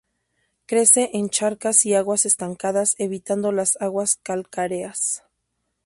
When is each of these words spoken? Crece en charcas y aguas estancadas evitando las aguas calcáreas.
Crece 0.65 1.11
en 1.13 1.29
charcas 1.29 1.85
y 1.85 1.93
aguas 1.93 2.25
estancadas 2.25 2.95
evitando 2.97 3.51
las 3.51 3.79
aguas 3.79 4.15
calcáreas. 4.23 5.21